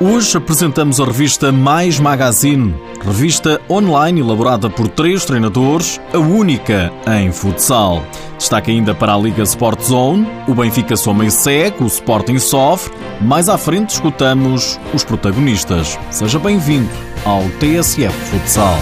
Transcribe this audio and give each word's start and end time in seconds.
Hoje 0.00 0.36
apresentamos 0.36 1.00
a 1.00 1.04
revista 1.04 1.52
Mais 1.52 2.00
Magazine, 2.00 2.74
revista 3.00 3.60
online 3.70 4.20
elaborada 4.20 4.68
por 4.68 4.88
três 4.88 5.24
treinadores, 5.24 6.00
a 6.12 6.18
única 6.18 6.92
em 7.06 7.30
futsal. 7.30 8.02
Destaque 8.36 8.72
ainda 8.72 8.92
para 8.92 9.14
a 9.14 9.18
Liga 9.18 9.44
Sport 9.44 9.82
Zone, 9.82 10.26
o 10.48 10.54
Benfica 10.54 10.96
soma 10.96 11.24
e 11.24 11.30
segue, 11.30 11.84
o 11.84 11.86
Sporting 11.86 12.38
sofre. 12.38 12.92
Mais 13.20 13.48
à 13.48 13.56
frente 13.56 13.90
escutamos 13.90 14.80
os 14.92 15.04
protagonistas. 15.04 15.96
Seja 16.10 16.40
bem-vindo 16.40 16.90
ao 17.24 17.42
TSF 17.60 18.12
Futsal 18.30 18.78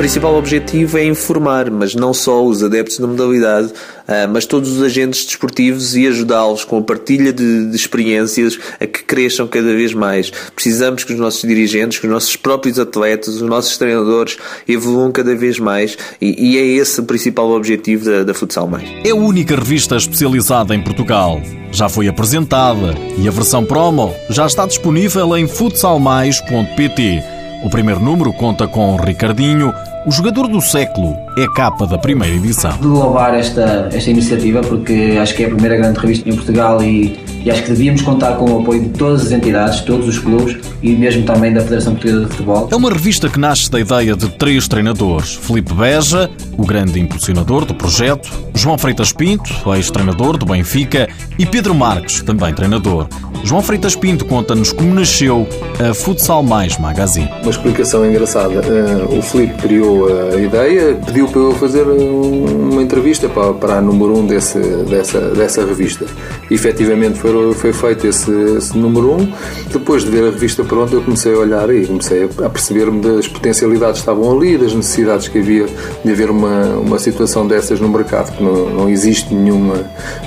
principal 0.00 0.34
objetivo 0.34 0.96
é 0.96 1.04
informar, 1.04 1.70
mas 1.70 1.94
não 1.94 2.14
só 2.14 2.42
os 2.42 2.62
adeptos 2.62 2.98
da 2.98 3.06
modalidade, 3.06 3.70
ah, 4.08 4.26
mas 4.26 4.46
todos 4.46 4.70
os 4.78 4.82
agentes 4.82 5.26
desportivos 5.26 5.94
e 5.94 6.06
ajudá-los 6.06 6.64
com 6.64 6.78
a 6.78 6.82
partilha 6.82 7.34
de, 7.34 7.66
de, 7.66 7.76
experiências 7.76 8.58
a 8.80 8.86
que 8.86 9.04
cresçam 9.04 9.46
cada 9.46 9.74
vez 9.74 9.92
mais. 9.92 10.30
Precisamos 10.54 11.04
que 11.04 11.12
os 11.12 11.18
nossos 11.18 11.42
dirigentes, 11.46 11.98
que 11.98 12.06
os 12.06 12.12
nossos 12.12 12.34
próprios 12.34 12.78
atletas, 12.78 13.34
os 13.34 13.42
nossos 13.42 13.76
treinadores 13.76 14.38
evoluam 14.66 15.12
cada 15.12 15.36
vez 15.36 15.58
mais 15.58 15.98
e, 16.18 16.52
e 16.52 16.56
é 16.56 16.64
esse 16.64 16.98
o 17.00 17.04
principal 17.04 17.50
objetivo 17.50 18.06
da, 18.06 18.24
da 18.24 18.32
Futsal 18.32 18.66
Mais. 18.66 18.88
É 19.04 19.10
a 19.10 19.14
única 19.14 19.54
revista 19.54 19.96
especializada 19.96 20.74
em 20.74 20.82
Portugal. 20.82 21.42
Já 21.72 21.90
foi 21.90 22.08
apresentada 22.08 22.94
e 23.18 23.28
a 23.28 23.30
versão 23.30 23.66
promo 23.66 24.14
já 24.30 24.46
está 24.46 24.64
disponível 24.64 25.36
em 25.36 25.46
futsalmais.pt. 25.46 27.22
O 27.62 27.68
primeiro 27.68 28.00
número 28.00 28.32
conta 28.32 28.66
com 28.66 28.96
Ricardinho, 28.96 29.74
o 30.06 30.10
jogador 30.10 30.48
do 30.48 30.60
século 30.60 31.14
é 31.36 31.46
capa 31.54 31.86
da 31.86 31.98
primeira 31.98 32.34
edição. 32.34 32.76
De 32.78 32.86
louvar 32.86 33.34
esta, 33.34 33.88
esta 33.92 34.10
iniciativa, 34.10 34.60
porque 34.62 35.18
acho 35.20 35.34
que 35.34 35.44
é 35.44 35.46
a 35.46 35.50
primeira 35.50 35.76
grande 35.76 35.98
revista 35.98 36.28
em 36.28 36.34
Portugal 36.34 36.82
e, 36.82 37.18
e 37.44 37.50
acho 37.50 37.62
que 37.62 37.70
devíamos 37.70 38.02
contar 38.02 38.36
com 38.36 38.50
o 38.50 38.60
apoio 38.60 38.82
de 38.82 38.88
todas 38.90 39.26
as 39.26 39.32
entidades, 39.32 39.80
todos 39.80 40.06
os 40.08 40.18
clubes 40.18 40.56
e 40.82 40.90
mesmo 40.92 41.24
também 41.24 41.52
da 41.52 41.60
Federação 41.60 41.94
Portuguesa 41.94 42.24
de 42.24 42.30
Futebol. 42.30 42.68
É 42.70 42.76
uma 42.76 42.90
revista 42.90 43.28
que 43.28 43.38
nasce 43.38 43.70
da 43.70 43.80
ideia 43.80 44.14
de 44.14 44.28
três 44.30 44.68
treinadores: 44.68 45.34
Felipe 45.34 45.74
Beja, 45.74 46.30
o 46.56 46.64
grande 46.64 47.00
impulsionador 47.00 47.64
do 47.64 47.74
projeto, 47.74 48.30
João 48.54 48.76
Freitas 48.76 49.12
Pinto, 49.12 49.50
ex-treinador 49.74 50.36
do 50.36 50.46
Benfica, 50.46 51.08
e 51.38 51.46
Pedro 51.46 51.74
Marques, 51.74 52.22
também 52.22 52.52
treinador. 52.54 53.08
João 53.42 53.62
Freitas 53.62 53.96
Pinto 53.96 54.26
conta-nos 54.26 54.72
como 54.72 54.94
nasceu 54.94 55.48
a 55.78 55.94
Futsal 55.94 56.42
Mais 56.42 56.78
Magazine. 56.78 57.30
Uma 57.42 57.50
explicação 57.50 58.04
engraçada. 58.04 58.60
Uh, 58.60 59.18
o 59.18 59.22
Felipe 59.22 59.54
criou 59.54 60.08
a 60.30 60.36
ideia, 60.36 60.94
pediu 60.94 61.26
para 61.26 61.40
eu 61.40 61.54
fazer 61.54 61.84
uma 61.84 62.82
entrevista 62.82 63.28
para, 63.28 63.54
para 63.54 63.78
a 63.78 63.80
número 63.80 64.14
1 64.14 64.18
um 64.18 64.26
desse, 64.26 64.58
dessa, 64.58 65.20
dessa 65.30 65.64
revista. 65.64 66.04
E, 66.50 66.54
efetivamente 66.54 67.18
foi, 67.18 67.29
foi 67.54 67.72
feito 67.72 68.06
esse, 68.06 68.30
esse 68.56 68.76
número 68.76 69.12
1. 69.12 69.16
Um. 69.16 69.32
Depois 69.72 70.04
de 70.04 70.10
ver 70.10 70.24
a 70.24 70.30
revista 70.30 70.64
pronta, 70.64 70.94
eu 70.94 71.02
comecei 71.02 71.34
a 71.34 71.38
olhar 71.38 71.72
e 71.74 71.86
comecei 71.86 72.24
a 72.24 72.48
perceber-me 72.48 73.00
das 73.00 73.28
potencialidades 73.28 73.94
que 73.94 74.00
estavam 74.00 74.36
ali, 74.36 74.56
das 74.56 74.74
necessidades 74.74 75.28
que 75.28 75.38
havia 75.38 75.66
de 76.04 76.10
haver 76.10 76.30
uma, 76.30 76.64
uma 76.76 76.98
situação 76.98 77.46
dessas 77.46 77.80
no 77.80 77.88
mercado, 77.88 78.36
que 78.36 78.42
não, 78.42 78.70
não 78.70 78.88
existe 78.88 79.34
nenhuma, 79.34 79.84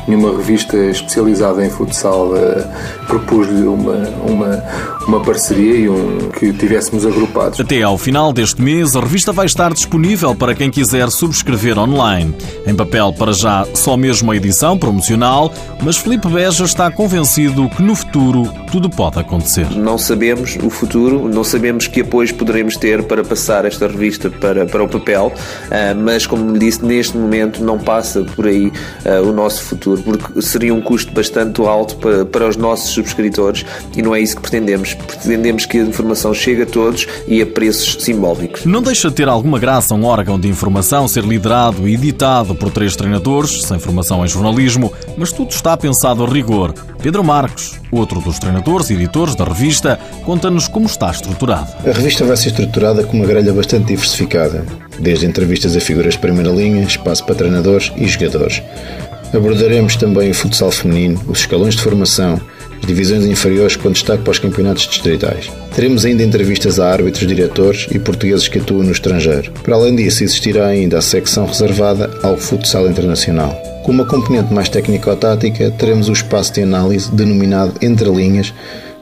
nenhuma 0.08 0.36
revista 0.38 0.78
especializada 0.78 1.66
em 1.66 1.70
futsal. 1.70 2.30
Uh, 2.30 3.08
propus-lhe 3.08 3.68
uma, 3.68 3.96
uma, 4.28 4.64
uma 5.08 5.20
parceria 5.20 5.76
e 5.76 5.90
um, 5.90 6.30
que 6.30 6.54
tivéssemos 6.54 7.06
agrupados. 7.06 7.59
Até 7.59 7.82
ao 7.82 7.98
final 7.98 8.32
deste 8.32 8.62
mês, 8.62 8.96
a 8.96 9.00
revista 9.00 9.32
vai 9.32 9.46
estar 9.46 9.73
disponível 9.73 10.36
para 10.36 10.56
quem 10.56 10.70
quiser 10.70 11.09
subscrever 11.09 11.78
online. 11.78 12.34
Em 12.66 12.76
papel, 12.76 13.14
para 13.14 13.34
já, 13.34 13.66
só 13.74 13.98
mesmo 13.98 14.31
a 14.31 14.36
edição 14.36 14.78
promocional, 14.78 15.54
mas 15.81 15.98
Felipe 15.98 16.28
Beja 16.28 16.64
está 16.64 16.90
convencido 16.90 17.70
que 17.70 17.81
no 17.81 17.96
futuro 17.96 18.52
tudo 18.72 18.90
pode 18.90 19.20
acontecer. 19.20 19.70
Não 19.72 19.98
sabemos 19.98 20.58
o 20.62 20.70
futuro, 20.70 21.28
não 21.28 21.44
sabemos 21.44 21.88
que 21.88 22.02
apoios 22.02 22.31
poderemos 22.31 22.78
ter 22.78 23.04
para 23.04 23.24
passar 23.24 23.66
esta 23.66 23.88
revista 23.88 24.30
para, 24.30 24.66
para 24.66 24.84
o 24.84 24.88
papel, 24.88 25.31
ah, 25.69 25.94
mas 25.94 26.25
como 26.25 26.44
me 26.44 26.59
disse, 26.59 26.84
neste 26.84 27.18
momento 27.18 27.63
não 27.63 27.78
passa 27.78 28.24
por 28.24 28.47
aí 28.47 28.72
ah, 29.06 29.22
o 29.22 29.31
nosso 29.31 29.63
futuro, 29.63 30.02
porque 30.02 30.42
seria 30.42 30.74
um 30.74 30.81
custo 30.81 31.12
bastante 31.13 31.62
alto 31.62 31.96
para, 31.97 32.25
para 32.25 32.47
os 32.47 32.58
nossos 32.58 32.92
subscritores 32.92 33.66
e 33.96 34.02
não 34.02 34.16
é 34.16 34.22
isso 34.22 34.36
que 34.36 34.42
pretendemos. 34.42 34.93
Pretendemos 34.96 35.66
que 35.66 35.78
a 35.78 35.84
informação 35.84 36.34
chegue 36.34 36.64
a 36.64 36.66
todos 36.66 37.08
e 37.28 37.42
a 37.42 37.46
preços 37.46 38.04
simbólicos. 38.04 38.66
Não 38.66 38.81
deixa 38.81 39.09
de 39.09 39.16
ter 39.16 39.28
alguma 39.28 39.59
graça 39.59 39.96
um 39.96 40.06
órgão 40.06 40.40
de 40.40 40.48
informação 40.48 41.08
ser 41.08 41.24
liderado 41.24 41.88
e 41.88 41.94
editado 41.94 42.56
por 42.56 42.72
três 42.72 42.96
treinadores, 42.96 43.64
sem 43.64 43.80
formação 43.80 44.24
em 44.26 44.28
jornalismo, 44.28 44.92
mas 45.18 45.31
tudo 45.31 45.52
está 45.52 45.76
pensado 45.76 46.24
a 46.24 46.28
rigor. 46.28 46.74
Pedro 47.02 47.24
Marcos, 47.24 47.80
outro 47.92 48.22
dos 48.22 48.40
treinadores 48.40 48.90
e 48.90 48.94
editores 48.94 49.36
da 49.36 49.44
revista, 49.44 50.00
conta-nos 50.26 50.68
como 50.68 50.86
está 50.86 51.12
estruturado. 51.12 51.72
A 51.86 51.92
revista 51.92 52.24
vai 52.24 52.38
ser 52.38 52.50
estruturada 52.50 53.04
com 53.04 53.18
uma 53.18 53.25
grelha 53.25 53.52
bastante 53.54 53.88
diversificada, 53.88 54.66
desde 55.00 55.25
entrevistas 55.25 55.75
a 55.75 55.81
figuras 55.81 56.14
de 56.14 56.20
primeira 56.20 56.50
linha, 56.50 56.84
espaço 56.84 57.25
para 57.25 57.36
treinadores 57.36 57.92
e 57.98 58.08
jogadores. 58.08 58.62
Abordaremos 59.34 59.96
também 59.96 60.30
o 60.30 60.34
futsal 60.34 60.72
feminino, 60.72 61.20
os 61.28 61.40
escalões 61.40 61.75
de 61.75 61.81
formação, 61.81 62.40
divisões 62.85 63.25
inferiores 63.25 63.75
com 63.75 63.91
destaque 63.91 64.23
para 64.23 64.31
os 64.31 64.39
campeonatos 64.39 64.88
distritais. 64.88 65.51
Teremos 65.73 66.05
ainda 66.05 66.23
entrevistas 66.23 66.79
a 66.79 66.91
árbitros, 66.91 67.27
diretores 67.27 67.88
e 67.91 67.99
portugueses 67.99 68.47
que 68.47 68.59
atuam 68.59 68.83
no 68.83 68.91
estrangeiro. 68.91 69.51
Para 69.63 69.75
além 69.75 69.95
disso, 69.95 70.23
existirá 70.23 70.67
ainda 70.67 70.97
a 70.97 71.01
secção 71.01 71.45
reservada 71.45 72.09
ao 72.21 72.38
futsal 72.38 72.88
internacional. 72.88 73.53
Com 73.83 73.91
uma 73.91 74.05
componente 74.05 74.53
mais 74.53 74.69
técnico-tática, 74.69 75.71
teremos 75.71 76.07
o 76.07 76.13
espaço 76.13 76.53
de 76.53 76.61
análise 76.61 77.11
denominado 77.11 77.73
Entre 77.81 78.09
Linhas, 78.09 78.53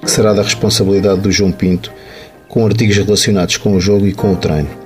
que 0.01 0.09
será 0.09 0.33
da 0.33 0.41
responsabilidade 0.41 1.21
do 1.21 1.31
João 1.31 1.51
Pinto, 1.51 1.91
com 2.47 2.65
artigos 2.65 2.97
relacionados 2.97 3.57
com 3.57 3.75
o 3.75 3.79
jogo 3.79 4.07
e 4.07 4.13
com 4.13 4.33
o 4.33 4.35
treino. 4.35 4.80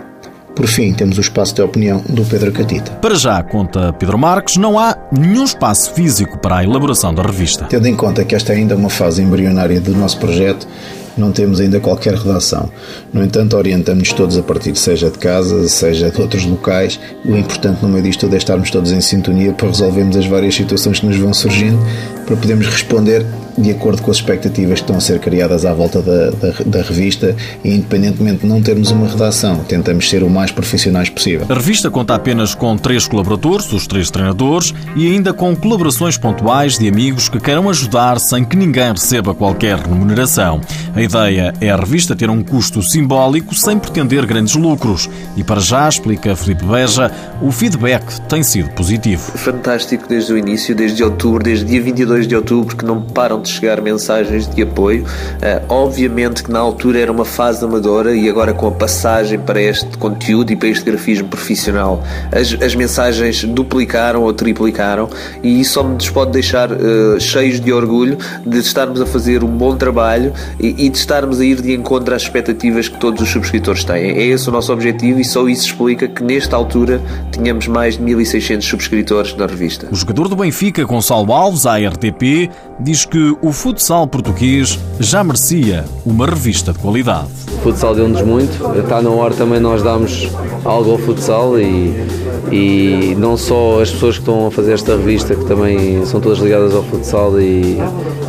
Por 0.56 0.68
fim, 0.68 0.94
temos 0.94 1.18
o 1.18 1.22
espaço 1.22 1.54
de 1.54 1.62
opinião 1.62 2.02
do 2.08 2.24
Pedro 2.24 2.52
Catita. 2.52 2.92
Para 2.94 3.16
já, 3.16 3.44
conta 3.44 3.92
Pedro 3.92 4.18
Marques, 4.18 4.56
não 4.56 4.80
há 4.80 4.96
nenhum 5.12 5.44
espaço 5.44 5.94
físico 5.94 6.38
para 6.40 6.58
a 6.58 6.64
elaboração 6.64 7.14
da 7.14 7.22
revista. 7.22 7.66
Tendo 7.66 7.88
em 7.88 7.96
conta 7.96 8.24
que 8.24 8.34
esta 8.34 8.54
é 8.54 8.56
ainda 8.56 8.76
uma 8.76 8.90
fase 8.90 9.22
embrionária 9.22 9.82
do 9.82 9.92
nosso 9.92 10.18
projeto, 10.18 10.66
não 11.18 11.32
temos 11.32 11.60
ainda 11.60 11.80
qualquer 11.80 12.14
redação. 12.14 12.70
No 13.14 13.24
entanto, 13.24 13.56
orientamos-nos 13.58 14.14
todos 14.14 14.38
a 14.38 14.44
partir, 14.44 14.76
seja 14.76 15.10
de 15.10 15.18
casa, 15.18 15.68
seja 15.68 16.10
de 16.10 16.22
outros 16.22 16.46
locais. 16.46 17.00
O 17.26 17.36
importante 17.36 17.82
no 17.82 17.90
meio 17.90 18.04
disto 18.04 18.22
tudo 18.22 18.36
é 18.36 18.38
estarmos 18.38 18.72
todos 18.72 18.92
em 18.92 19.02
sintonia 19.02 19.54
para 19.54 19.68
resolvermos 19.68 20.16
as 20.16 20.26
várias 20.26 20.56
situações 20.56 21.00
que 21.00 21.06
nos 21.06 21.18
vão 21.18 21.34
surgindo, 21.34 21.80
para 22.26 22.36
podermos 22.36 22.68
responder 22.68 23.26
de 23.58 23.72
acordo 23.72 24.02
com 24.02 24.12
as 24.12 24.18
expectativas 24.18 24.80
que 24.80 24.84
estão 24.84 24.98
a 24.98 25.00
ser 25.00 25.20
criadas 25.20 25.66
à 25.66 25.74
volta 25.74 26.02
da, 26.02 26.30
da, 26.32 26.52
da, 26.66 26.82
revista 26.82 27.36
e, 27.64 27.74
independentemente 27.74 28.40
de 28.42 28.48
não 28.48 28.62
termos 28.62 28.92
uma 28.92 29.08
redação, 29.08 29.64
tentamos 29.64 30.10
ser 30.10 30.24
o 30.24 30.30
mais 30.30 30.52
profissionais 30.52 31.10
possível. 31.10 31.46
A 31.50 31.54
revista 31.54 31.90
conta 31.90 32.16
apenas 32.16 32.54
com 32.54 32.78
três 32.78 33.08
colaboradores, 33.08 33.72
os 33.72 33.88
três 33.88 34.10
treinadores, 34.10 34.74
e 34.96 35.08
ainda 35.08 35.34
com 35.34 35.56
colaborações 35.56 36.18
pontuais 36.18 36.78
de 36.78 36.88
amigos 36.88 37.30
que 37.30 37.40
queiram 37.40 37.70
ajudar 37.70 38.20
sem 38.20 38.44
que 38.44 38.58
ninguém 38.58 38.92
receba 38.92 39.34
qualquer 39.34 39.78
remuneração. 39.78 40.60
A 40.94 41.02
ideia 41.02 41.54
é 41.62 41.70
a 41.70 41.76
revista 41.76 42.16
ter 42.16 42.30
um 42.30 42.44
custo 42.44 42.82
simbólico 42.82 43.56
sem 43.56 43.80
pretender 43.80 44.26
grandes 44.26 44.56
lucros. 44.56 45.10
E 45.36 45.44
para 45.44 45.62
já, 45.62 45.88
explica 45.88 46.36
Felipe 46.36 46.66
Beja, 46.66 47.12
o 47.42 47.52
feedback 47.52 48.20
tem 48.28 48.44
sido 48.44 48.70
positivo. 48.72 49.22
Fantástico 49.38 50.08
desde 50.08 50.34
o 50.34 50.38
início, 50.38 50.76
desde 50.76 51.04
outubro, 51.04 51.44
desde 51.44 51.66
dia 51.66 51.82
22 51.82 52.28
de 52.28 52.36
outubro, 52.36 52.76
que 52.76 52.86
não 52.86 53.02
param 53.02 53.45
de 53.46 53.52
chegar 53.52 53.82
mensagens 53.82 54.48
de 54.48 54.62
apoio. 54.62 55.04
Uh, 55.04 55.66
obviamente 55.70 56.44
que 56.44 56.52
na 56.52 56.60
altura 56.60 57.00
era 57.00 57.12
uma 57.12 57.26
fase 57.26 57.64
amadora 57.64 58.16
e 58.16 58.30
agora 58.30 58.54
com 58.54 58.68
a 58.68 58.72
passagem 58.72 59.40
para 59.40 59.62
este 59.62 59.98
conteúdo 59.98 60.52
e 60.52 60.56
para 60.56 60.70
este 60.70 60.84
grafismo 60.84 61.28
profissional, 61.28 62.04
as, 62.32 62.56
as 62.62 62.76
mensagens 62.76 63.44
duplicaram 63.44 64.24
ou 64.24 64.34
triplicaram 64.34 65.10
e 65.44 65.62
isso 65.62 65.74
só 65.74 65.84
nos 65.84 66.10
pode 66.10 66.32
deixar 66.32 66.72
uh, 66.72 67.20
cheios 67.20 67.60
de 67.60 67.72
orgulho 67.72 68.18
de 68.46 68.60
estarmos 68.60 69.02
a 69.02 69.06
fazer 69.06 69.44
um 69.44 69.48
bom 69.48 69.76
trabalho 69.76 70.34
e, 70.60 70.86
e 70.86 70.90
de 70.90 70.98
estarmos 70.98 71.40
a 71.40 71.46
ir 71.46 71.62
de 71.62 71.74
encontro 71.74 72.14
às 72.16 72.24
expectativas 72.24 72.88
que 72.88 73.00
todos 73.00 73.22
os 73.22 73.30
subscritores 73.30 73.84
têm. 73.84 74.12
É 74.12 74.24
esse 74.24 74.48
o 74.50 74.52
nosso 74.52 74.72
objetivo 74.72 75.20
e 75.20 75.26
só 75.26 75.48
isso 75.48 75.66
explica 75.66 76.08
que 76.08 76.24
nesta 76.24 76.56
altura 76.56 77.02
tínhamos 77.32 77.68
mais 77.68 77.98
de 77.98 78.04
1600 78.04 78.68
subscritores 78.68 79.36
na 79.36 79.46
revista. 79.46 79.88
O 79.92 79.96
jogador 79.96 80.28
do 80.28 80.36
Benfica, 80.36 80.84
Gonçalo 80.84 81.32
Alves, 81.32 81.66
à 81.66 81.78
RTP, 81.78 82.50
diz 82.80 83.06
que 83.06 83.35
o 83.42 83.52
futsal 83.52 84.08
português 84.08 84.80
já 85.00 85.24
merecia 85.24 85.86
uma 86.06 86.26
revista 86.26 86.72
de 86.72 86.80
qualidade. 86.80 87.28
O 87.58 87.62
futsal 87.62 87.96
deu-nos 87.96 88.22
muito, 88.22 88.54
está 88.80 89.02
na 89.02 89.10
hora 89.10 89.34
também 89.34 89.60
nós 89.60 89.82
darmos 89.82 90.30
algo 90.64 90.92
ao 90.92 90.98
futsal 90.98 91.60
e, 91.60 91.94
e 92.52 93.16
não 93.18 93.38
só 93.38 93.82
as 93.82 93.92
pessoas 93.92 94.16
que 94.16 94.22
estão 94.22 94.48
a 94.48 94.52
fazer 94.52 94.74
esta 94.74 94.96
revista, 94.96 95.36
que 95.36 95.46
também 95.46 96.06
são 96.06 96.20
todas 96.20 96.40
ligadas 96.40 96.74
ao 96.74 96.84
futsal 96.84 97.40
e, 97.40 97.78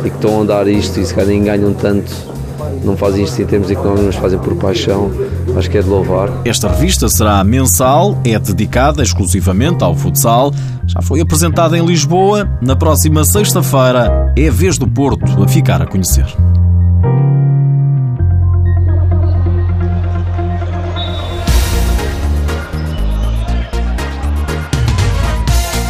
e 0.05 0.09
que 0.09 0.15
estão 0.15 0.41
a 0.41 0.45
dar 0.45 0.67
isto 0.67 0.99
e 0.99 1.05
se 1.05 1.13
calhar 1.13 1.37
ganham 1.43 1.73
tanto 1.73 2.36
não 2.83 2.95
fazem 2.97 3.23
isto 3.23 3.41
em 3.41 3.45
termos 3.45 3.69
económicos, 3.69 4.05
mas 4.05 4.15
fazem 4.15 4.39
por 4.39 4.55
paixão. 4.55 5.11
Acho 5.55 5.69
que 5.69 5.77
é 5.77 5.81
de 5.81 5.89
louvar. 5.89 6.29
Esta 6.45 6.67
revista 6.67 7.09
será 7.09 7.43
mensal, 7.43 8.17
é 8.23 8.37
dedicada 8.37 9.01
exclusivamente 9.01 9.83
ao 9.83 9.95
futsal. 9.95 10.51
Já 10.85 11.01
foi 11.01 11.19
apresentada 11.19 11.77
em 11.77 11.85
Lisboa. 11.85 12.49
Na 12.61 12.75
próxima 12.75 13.25
sexta-feira 13.25 14.33
é 14.37 14.47
a 14.47 14.51
vez 14.51 14.77
do 14.77 14.87
Porto 14.87 15.43
a 15.43 15.47
ficar 15.47 15.81
a 15.81 15.85
conhecer. 15.85 16.25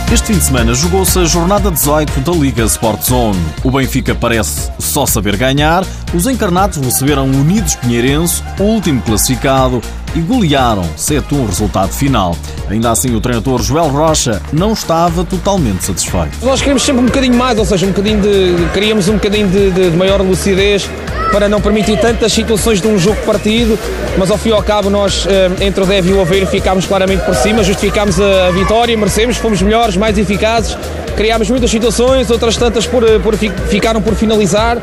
Este 0.10 0.28
fim 0.28 0.40
de 0.40 0.46
semana 0.46 0.74
jogou-se 0.74 1.20
a 1.20 1.26
jornada 1.26 1.70
18 1.70 2.22
da 2.22 2.32
Liga 2.32 2.64
Sport 2.64 3.04
Zone. 3.04 3.38
O 3.62 3.70
Benfica 3.70 4.16
parece 4.16 4.72
só 4.80 5.06
saber 5.06 5.36
ganhar. 5.36 5.86
Os 6.14 6.26
encarnados 6.26 6.78
receberam 6.78 7.26
o 7.30 7.42
Unidos 7.42 7.76
Pinheirense, 7.76 8.42
último 8.58 9.02
classificado, 9.02 9.82
e 10.16 10.22
golearam 10.22 10.84
7-1 10.98 11.46
resultado 11.48 11.92
final. 11.92 12.38
Ainda 12.70 12.92
assim, 12.92 13.14
o 13.16 13.20
treinador 13.20 13.62
Joel 13.62 13.90
Rocha 13.90 14.42
não 14.54 14.72
estava 14.72 15.26
totalmente 15.26 15.84
satisfeito. 15.84 16.38
Nós 16.42 16.62
queremos 16.62 16.84
sempre 16.84 17.02
um 17.02 17.06
bocadinho 17.08 17.36
mais, 17.36 17.60
ou 17.60 17.66
seja, 17.66 17.86
um 17.86 17.90
bocadinho 17.90 18.22
de, 18.22 18.72
queríamos 18.74 19.10
um 19.10 19.16
bocadinho 19.16 19.50
de, 19.50 19.72
de, 19.72 19.92
de 19.92 19.98
maior 19.98 20.22
lucidez 20.22 20.90
para 21.32 21.48
não 21.50 21.62
permitir 21.62 22.00
tantas 22.00 22.32
situações 22.32 22.82
de 22.82 22.88
um 22.88 22.98
jogo 22.98 23.22
partido, 23.26 23.78
mas 24.18 24.32
ao 24.32 24.38
fim 24.38 24.50
e 24.50 24.52
ao 24.54 24.64
cabo 24.64 24.90
nós, 24.90 25.28
eh, 25.28 25.66
entre 25.66 25.84
o 25.84 25.86
Deve 25.86 26.10
e 26.10 26.14
o 26.14 26.22
Aveiro, 26.22 26.48
ficámos 26.48 26.86
claramente 26.86 27.24
por 27.24 27.36
cima, 27.36 27.64
justificámos 27.64 28.20
a 28.20 28.52
vitória, 28.52 28.96
merecemos, 28.98 29.38
fomos 29.38 29.62
melhores, 29.62 29.96
mais 29.96 30.18
eficazes, 30.18 30.78
criámos 31.16 31.50
muitas 31.50 31.72
situações, 31.72 32.30
outras 32.30 32.56
tantas 32.56 32.86
por, 32.86 33.04
eh, 33.04 33.20
por, 33.20 33.36
ficaram 33.36 34.02
por 34.02 34.14
finalizar 34.16 34.78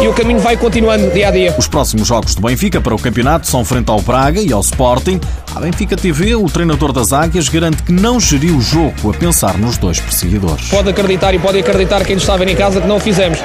e 0.00 0.08
o 0.08 0.12
caminho 0.12 0.38
vai 0.38 0.56
continuando 0.56 1.10
dia 1.10 1.28
a 1.28 1.30
dia. 1.30 1.54
Os 1.58 1.68
próximos 1.68 2.06
jogos 2.06 2.34
do 2.34 2.42
Benfica 2.42 2.80
para 2.80 2.94
o 2.94 2.98
campeonato 2.98 3.46
são 3.46 3.64
frente 3.64 3.90
ao 3.90 4.00
Braga 4.00 4.40
e 4.40 4.52
ao 4.52 4.60
Sporting. 4.60 5.20
A 5.54 5.60
Benfica 5.60 5.94
TV, 5.96 6.34
o 6.34 6.46
treinador 6.46 6.92
das 6.92 7.12
Águias, 7.12 7.46
garante 7.50 7.82
que 7.82 7.92
não 7.92 8.18
geriu 8.18 8.56
o 8.56 8.60
jogo 8.62 9.10
a 9.10 9.14
pensar 9.14 9.58
nos 9.58 9.76
dois 9.76 10.00
perseguidores. 10.00 10.68
Pode 10.68 10.88
acreditar 10.88 11.34
e 11.34 11.38
pode 11.38 11.58
acreditar 11.58 12.02
quem 12.04 12.14
nos 12.14 12.22
está 12.22 12.34
a 12.34 12.36
ver 12.38 12.48
em 12.48 12.56
casa 12.56 12.80
que 12.80 12.86
não 12.86 12.96
o 12.96 13.00
fizemos. 13.00 13.38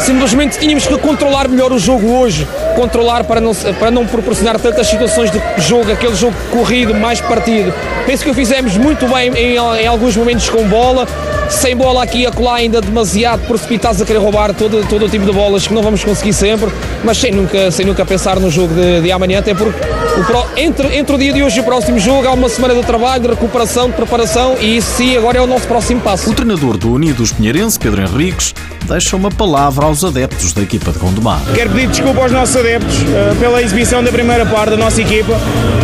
Simplesmente 0.00 0.58
tínhamos 0.58 0.88
que 0.88 0.98
controlar 0.98 1.46
melhor 1.46 1.70
o 1.70 1.78
jogo 1.78 2.08
hoje, 2.18 2.48
controlar 2.74 3.22
para 3.22 3.40
não, 3.40 3.54
para 3.54 3.92
não 3.92 4.04
proporcionar 4.04 4.58
tantas 4.58 4.88
situações 4.88 5.30
de 5.30 5.40
jogo, 5.58 5.92
aquele 5.92 6.16
jogo 6.16 6.34
corrido, 6.50 6.92
mais 6.96 7.20
partido. 7.20 7.72
Penso 8.06 8.24
que 8.24 8.30
o 8.30 8.34
fizemos 8.34 8.76
muito 8.76 9.06
bem 9.06 9.32
em, 9.32 9.54
em 9.54 9.86
alguns 9.86 10.16
momentos 10.16 10.48
com 10.48 10.66
bola, 10.66 11.06
sem 11.52 11.76
bola 11.76 12.02
aqui 12.02 12.22
e 12.22 12.26
acolá 12.26 12.56
ainda 12.56 12.80
demasiado 12.80 13.46
precipitados 13.46 14.00
a 14.00 14.04
querer 14.04 14.18
roubar 14.18 14.54
todo, 14.54 14.86
todo 14.88 15.04
o 15.04 15.08
tipo 15.08 15.24
de 15.24 15.32
bolas 15.32 15.66
que 15.66 15.74
não 15.74 15.82
vamos 15.82 16.02
conseguir 16.02 16.32
sempre, 16.32 16.70
mas 17.04 17.18
sem 17.18 17.32
nunca, 17.32 17.70
sem 17.70 17.86
nunca 17.86 18.04
pensar 18.04 18.40
no 18.40 18.50
jogo 18.50 18.74
de, 18.74 19.02
de 19.02 19.12
amanhã, 19.12 19.38
até 19.38 19.54
porque 19.54 19.78
o, 19.80 20.58
entre, 20.58 20.96
entre 20.96 21.14
o 21.14 21.18
dia 21.18 21.32
de 21.32 21.42
hoje 21.42 21.58
e 21.58 21.60
o 21.60 21.64
próximo 21.64 21.98
jogo 21.98 22.26
há 22.26 22.32
uma 22.32 22.48
semana 22.48 22.74
de 22.74 22.82
trabalho, 22.82 23.22
de 23.22 23.28
recuperação, 23.28 23.88
de 23.88 23.96
preparação 23.96 24.56
e 24.60 24.76
isso 24.76 24.96
sim 24.96 25.16
agora 25.16 25.38
é 25.38 25.40
o 25.40 25.46
nosso 25.46 25.66
próximo 25.66 26.00
passo. 26.00 26.30
O 26.30 26.34
treinador 26.34 26.76
do 26.76 26.92
Unidos 26.92 27.32
Pinheirense, 27.32 27.78
Pedro 27.78 28.02
Henriques, 28.02 28.54
deixa 28.86 29.16
uma 29.16 29.30
palavra 29.30 29.86
aos 29.86 30.04
adeptos 30.04 30.52
da 30.52 30.62
equipa 30.62 30.92
de 30.92 30.98
Gondomar. 30.98 31.40
Quero 31.54 31.70
pedir 31.70 31.88
desculpa 31.88 32.22
aos 32.22 32.32
nossos 32.32 32.56
adeptos 32.56 32.96
uh, 33.02 33.36
pela 33.38 33.62
exibição 33.62 34.02
da 34.02 34.10
primeira 34.10 34.44
parte 34.44 34.70
da 34.70 34.76
nossa 34.76 35.00
equipa, 35.00 35.32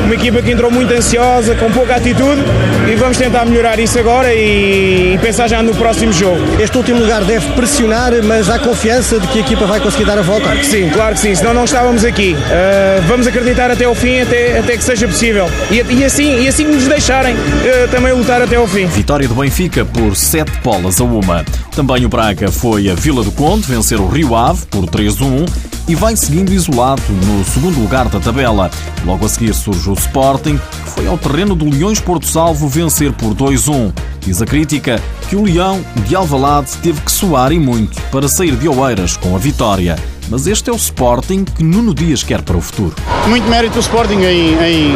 uma 0.05 0.14
equipa 0.14 0.43
que 0.43 0.50
entrou 0.50 0.71
muito 0.71 0.93
ansiosa, 0.93 1.55
com 1.55 1.71
pouca 1.71 1.97
atitude 1.97 2.43
e 2.91 2.97
vamos 2.97 3.17
tentar 3.17 3.44
melhorar 3.44 3.79
isso 3.79 3.99
agora 3.99 4.32
e, 4.32 5.14
e 5.14 5.19
pensar 5.19 5.49
já 5.49 5.58
no 5.63 5.75
próximo 5.75 6.13
jogo. 6.13 6.41
Este 6.61 6.77
último 6.77 7.01
lugar 7.01 7.25
deve 7.25 7.47
pressionar, 7.53 8.13
mas 8.23 8.49
há 8.49 8.59
confiança 8.59 9.19
de 9.19 9.27
que 9.29 9.39
a 9.39 9.41
equipa 9.41 9.67
vai 9.67 9.81
conseguir 9.81 10.05
dar 10.05 10.19
a 10.19 10.23
volta? 10.23 10.45
Claro 10.45 10.61
que 10.61 10.67
sim, 10.67 10.91
claro 10.91 11.15
que 11.15 11.21
sim, 11.21 11.35
senão 11.35 11.55
não 11.55 11.65
estávamos 11.65 12.05
aqui. 12.05 12.35
Uh, 12.35 13.07
vamos 13.07 13.27
acreditar 13.27 13.71
até 13.71 13.85
ao 13.85 13.95
fim, 13.95 14.21
até, 14.21 14.59
até 14.59 14.77
que 14.77 14.85
seja 14.85 15.07
possível. 15.07 15.51
E, 15.71 15.77
e 15.77 16.05
assim, 16.05 16.43
e 16.43 16.49
assim 16.49 16.65
nos 16.65 16.87
deixarem 16.87 17.35
uh, 17.35 17.89
também 17.91 18.13
lutar 18.13 18.43
até 18.43 18.57
ao 18.57 18.67
fim. 18.67 18.87
Vitória 18.87 19.27
do 19.27 19.35
Benfica 19.35 19.85
por 19.85 20.15
7 20.15 20.51
bolas 20.63 21.01
a 21.01 21.05
uma. 21.05 21.45
Também 21.75 22.05
o 22.05 22.09
Braga 22.09 22.51
foi 22.51 22.91
a 22.91 22.95
Vila 22.95 23.23
do 23.23 23.33
Conde 23.33 23.67
vencer 23.67 24.01
o 24.01 24.09
Rio 24.09 24.35
Ave 24.35 24.67
por 24.67 24.87
3-1 24.87 25.49
e 25.89 25.95
vai 25.95 26.15
seguindo 26.15 26.53
isolado 26.53 27.03
no 27.09 27.45
segundo 27.45 27.81
lugar 27.81 28.09
da 28.09 28.21
tabela. 28.21 28.71
Logo 29.05 29.25
a 29.25 29.29
seguir 29.29 29.55
surge 29.55 29.89
o 29.89 29.95
Sporting, 29.95 30.59
que 30.85 30.91
foi 30.91 31.07
ao 31.07 31.17
terreno 31.17 31.55
do 31.57 31.69
Leões 31.69 31.99
Porto 31.99 32.27
Salvo 32.27 32.69
vencer 32.69 33.13
por 33.13 33.35
2-1. 33.35 33.93
Diz 34.29 34.43
a 34.43 34.45
crítica 34.45 35.03
que 35.31 35.37
o 35.37 35.43
Leão 35.43 35.83
de 36.07 36.15
Alvalade 36.15 36.77
teve 36.83 37.01
que 37.01 37.11
suar 37.11 37.51
e 37.51 37.59
muito 37.59 37.99
para 38.11 38.29
sair 38.29 38.55
de 38.57 38.69
Oeiras 38.69 39.17
com 39.17 39.35
a 39.35 39.39
vitória. 39.39 39.97
Mas 40.29 40.47
este 40.47 40.69
é 40.69 40.73
o 40.73 40.77
Sporting 40.77 41.47
que 41.47 41.65
Nuno 41.65 41.95
Dias 41.95 42.23
quer 42.23 42.43
para 42.43 42.55
o 42.55 42.61
futuro. 42.61 42.95
Muito 43.27 43.49
mérito 43.49 43.73
do 43.77 43.81
Sporting 43.81 44.21
em, 44.21 44.53
em, 44.63 44.95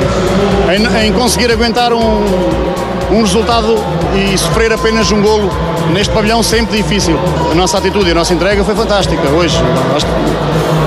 em, 0.68 1.06
em 1.06 1.12
conseguir 1.14 1.50
aguentar 1.50 1.94
um, 1.94 2.24
um 3.10 3.22
resultado 3.22 3.74
e 4.14 4.36
sofrer 4.36 4.70
apenas 4.70 5.10
um 5.10 5.22
golo 5.22 5.48
neste 5.94 6.12
pavilhão 6.12 6.42
sempre 6.42 6.76
difícil. 6.76 7.18
A 7.50 7.54
nossa 7.54 7.78
atitude 7.78 8.08
e 8.08 8.12
a 8.12 8.14
nossa 8.14 8.34
entrega 8.34 8.62
foi 8.62 8.74
fantástica 8.74 9.30
hoje. 9.30 9.56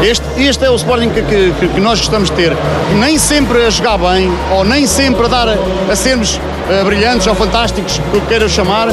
Este, 0.05 0.23
este 0.37 0.63
é 0.63 0.69
o 0.69 0.75
Sporting 0.75 1.09
que, 1.09 1.23
que, 1.23 1.67
que 1.67 1.79
nós 1.79 1.97
gostamos 1.97 2.29
de 2.29 2.35
ter. 2.35 2.55
Nem 2.99 3.17
sempre 3.17 3.65
a 3.65 3.71
jogar 3.71 3.97
bem, 3.97 4.31
ou 4.51 4.63
nem 4.63 4.85
sempre 4.85 5.25
a 5.25 5.27
dar 5.27 5.47
a, 5.49 5.95
sermos 5.95 6.35
uh, 6.35 6.85
brilhantes 6.85 7.25
ou 7.25 7.33
fantásticos, 7.33 7.99
que 8.11 8.21
queira 8.27 8.47
chamar, 8.47 8.89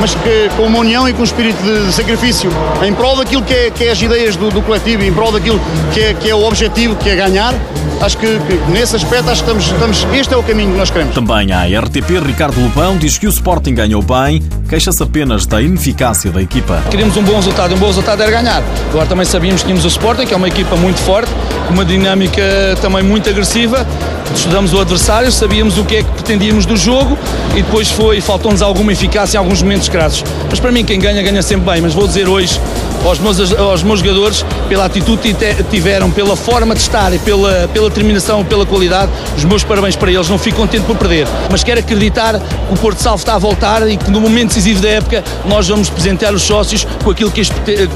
mas 0.00 0.16
que 0.16 0.50
com 0.56 0.64
uma 0.64 0.80
união 0.80 1.08
e 1.08 1.12
com 1.12 1.20
um 1.20 1.24
espírito 1.24 1.62
de, 1.62 1.86
de 1.86 1.92
sacrifício 1.92 2.50
em 2.84 2.92
prol 2.92 3.16
daquilo 3.16 3.42
que 3.42 3.54
é, 3.54 3.70
que 3.70 3.84
é 3.84 3.92
as 3.92 4.02
ideias 4.02 4.34
do, 4.34 4.50
do 4.50 4.60
coletivo, 4.60 5.04
em 5.04 5.12
prol 5.12 5.30
daquilo 5.30 5.60
que 5.94 6.00
é, 6.00 6.14
que 6.14 6.28
é 6.28 6.34
o 6.34 6.44
objetivo, 6.44 6.96
que 6.96 7.10
é 7.10 7.14
ganhar, 7.14 7.54
acho 8.00 8.18
que, 8.18 8.26
que, 8.26 8.54
nesse 8.72 8.96
aspecto 8.96 9.30
acho 9.30 9.44
que 9.44 9.52
estamos, 9.52 9.66
estamos, 9.66 10.18
este 10.18 10.34
é 10.34 10.36
o 10.36 10.42
caminho 10.42 10.72
que 10.72 10.78
nós 10.78 10.90
queremos. 10.90 11.14
Também 11.14 11.52
a 11.52 11.62
RTP, 11.80 12.18
Ricardo 12.26 12.60
Lupão 12.60 12.96
diz 12.96 13.18
que 13.18 13.28
o 13.28 13.30
Sporting 13.30 13.74
ganhou 13.74 14.02
bem, 14.02 14.42
queixa-se 14.68 15.02
apenas 15.02 15.46
da 15.46 15.62
ineficácia 15.62 16.30
da 16.30 16.42
equipa. 16.42 16.82
Queríamos 16.90 17.16
um 17.16 17.22
bom 17.22 17.36
resultado, 17.36 17.74
um 17.74 17.78
bom 17.78 17.86
resultado 17.86 18.22
era 18.22 18.30
ganhar. 18.30 18.62
Agora 18.90 19.06
também 19.06 19.24
sabíamos 19.24 19.62
que 19.62 19.68
tínhamos 19.68 19.84
o 19.84 19.88
Sporting, 19.88 20.26
que 20.26 20.34
é 20.34 20.36
uma 20.36 20.48
equipa 20.48 20.76
muito 20.76 20.98
forte, 21.00 21.30
uma 21.70 21.84
dinâmica 21.84 22.42
também 22.80 23.02
muito 23.02 23.28
agressiva. 23.28 23.86
Estudamos 24.34 24.72
o 24.72 24.80
adversário, 24.80 25.30
sabíamos 25.30 25.78
o 25.78 25.84
que 25.84 25.96
é 25.96 26.02
que 26.02 26.10
pretendíamos 26.10 26.66
do 26.66 26.76
jogo 26.76 27.16
e 27.52 27.62
depois 27.62 27.90
foi, 27.90 28.20
faltou-nos 28.20 28.60
alguma 28.60 28.92
eficácia 28.92 29.38
em 29.38 29.40
alguns 29.40 29.62
momentos 29.62 29.88
crassos. 29.88 30.24
Mas 30.50 30.58
para 30.58 30.72
mim 30.72 30.84
quem 30.84 30.98
ganha, 30.98 31.22
ganha 31.22 31.42
sempre 31.42 31.70
bem, 31.70 31.80
mas 31.80 31.94
vou 31.94 32.06
dizer 32.06 32.28
hoje 32.28 32.60
aos 33.04 33.18
meus, 33.20 33.52
aos 33.52 33.82
meus 33.82 34.00
jogadores, 34.00 34.44
pela 34.68 34.84
atitude 34.84 35.34
que 35.34 35.62
tiveram, 35.64 36.10
pela 36.10 36.36
forma 36.36 36.74
de 36.74 36.80
estar 36.80 37.12
e 37.14 37.18
pela, 37.18 37.68
pela 37.72 37.88
determinação, 37.88 38.44
pela 38.44 38.66
qualidade, 38.66 39.12
os 39.36 39.44
meus 39.44 39.62
parabéns 39.62 39.94
para 39.94 40.10
eles. 40.10 40.28
Não 40.28 40.38
fico 40.38 40.56
contente 40.56 40.84
por 40.84 40.96
perder, 40.96 41.26
mas 41.50 41.62
quero 41.62 41.80
acreditar 41.80 42.38
que 42.38 42.74
o 42.74 42.76
Porto 42.76 42.98
Salvo 42.98 43.20
está 43.20 43.34
a 43.34 43.38
voltar 43.38 43.88
e 43.88 43.96
que 43.96 44.10
no 44.10 44.20
momento 44.20 44.52
decisivo 44.56 44.80
da 44.80 44.88
época 44.88 45.22
nós 45.44 45.68
vamos 45.68 45.90
presentear 45.90 46.32
os 46.32 46.42
sócios 46.42 46.86
com 47.04 47.10
aquilo 47.10 47.30
que 47.30 47.40
eles, 47.40 47.50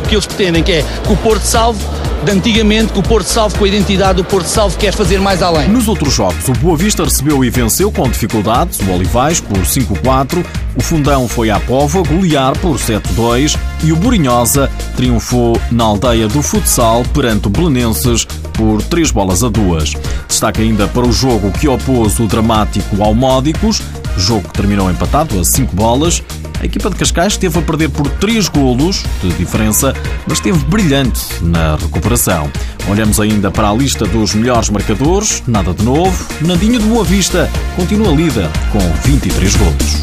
que 0.09 0.15
eles 0.15 0.27
pretendem, 0.27 0.62
que 0.62 0.73
é 0.73 0.83
que 0.83 1.12
o 1.12 1.17
Porto 1.17 1.43
Salvo 1.43 1.81
de 2.23 2.32
antigamente, 2.32 2.93
que 2.93 2.99
o 2.99 3.03
Porto 3.03 3.27
Salvo 3.27 3.56
com 3.56 3.65
a 3.65 3.69
identidade 3.69 4.17
do 4.17 4.25
Porto 4.25 4.46
Salvo 4.46 4.77
quer 4.77 4.93
fazer 4.93 5.19
mais 5.19 5.43
além. 5.43 5.69
Nos 5.69 5.89
outros 5.89 6.13
jogos, 6.13 6.46
o 6.49 6.53
Boa 6.53 6.77
Vista 6.77 7.03
recebeu 7.03 7.43
e 7.43 7.49
venceu 7.49 7.91
com 7.91 8.06
dificuldades 8.08 8.79
o 8.81 8.93
Olivais 8.93 9.41
por 9.41 9.58
5-4, 9.58 10.44
o 10.77 10.82
Fundão 10.82 11.27
foi 11.27 11.49
à 11.51 11.58
Pova 11.58 12.03
golear 12.03 12.56
por 12.58 12.77
7-2 12.77 13.56
e 13.82 13.93
o 13.93 13.96
Burinhosa 13.96 14.70
triunfou 14.96 15.58
na 15.70 15.84
aldeia 15.84 16.29
do 16.29 16.43
futsal 16.43 17.03
perante 17.15 17.46
o 17.46 17.51
Belenenses 17.51 18.27
por 18.53 18.82
3 18.82 19.11
bolas 19.11 19.43
a 19.43 19.49
2. 19.49 19.94
Destaca 20.29 20.61
ainda 20.61 20.87
para 20.89 21.06
o 21.06 21.13
jogo 21.13 21.51
que 21.53 21.67
opôs 21.67 22.20
o 22.20 22.27
dramático 22.27 23.03
ao 23.03 23.15
Módicos, 23.15 23.81
jogo 24.17 24.48
que 24.48 24.55
terminou 24.55 24.90
empatado 24.90 25.38
a 25.38 25.44
5 25.44 25.74
bolas. 25.74 26.22
A 26.60 26.67
equipa 26.67 26.90
de 26.90 26.96
Cascais 26.96 27.32
esteve 27.32 27.58
a 27.58 27.62
perder 27.62 27.88
por 27.88 28.06
3 28.08 28.48
golos 28.48 29.02
de 29.22 29.31
diferença, 29.34 29.94
mas 30.26 30.38
esteve 30.38 30.58
brilhante 30.67 31.20
na 31.43 31.76
recuperação. 31.76 32.50
Olhamos 32.88 33.19
ainda 33.19 33.50
para 33.50 33.70
a 33.70 33.74
lista 33.74 34.05
dos 34.05 34.34
melhores 34.34 34.69
marcadores, 34.69 35.43
nada 35.46 35.72
de 35.72 35.82
novo. 35.84 36.26
Nadinho 36.43 36.79
de 36.79 36.86
Boa 36.86 37.05
Vista 37.05 37.48
continua 37.76 38.12
líder 38.12 38.48
com 38.72 38.81
23 39.08 39.56
golos. 39.56 40.02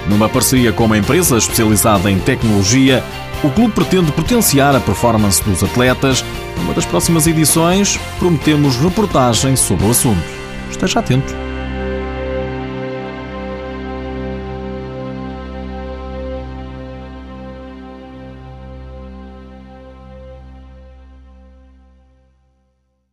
Numa 0.07 0.27
parceria 0.27 0.73
com 0.73 0.85
uma 0.85 0.97
empresa 0.97 1.37
especializada 1.37 2.11
em 2.11 2.19
tecnologia, 2.19 3.03
o 3.43 3.49
clube 3.49 3.73
pretende 3.73 4.11
potenciar 4.11 4.75
a 4.75 4.79
performance 4.79 5.41
dos 5.43 5.63
atletas. 5.63 6.23
Numa 6.57 6.73
das 6.73 6.85
próximas 6.85 7.27
edições, 7.27 7.97
prometemos 8.17 8.75
reportagem 8.75 9.55
sobre 9.55 9.85
o 9.85 9.91
assunto. 9.91 10.23
Esteja 10.69 10.99
atento. 10.99 11.48